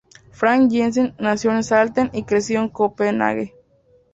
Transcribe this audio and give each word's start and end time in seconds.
Frank 0.31 0.71
Jensen 0.71 1.13
nació 1.19 1.51
en 1.51 1.63
Salten 1.63 2.09
y 2.11 2.23
creció 2.23 2.59
en 2.59 2.69
Copenhague. 2.69 3.53